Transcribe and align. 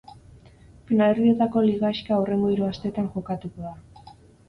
Finalerdietako 0.91 1.63
lligaxka 1.67 2.19
hurrengo 2.25 2.53
hiru 2.55 2.69
astetan 2.73 3.15
jokatuko 3.19 3.71
da. 3.71 4.13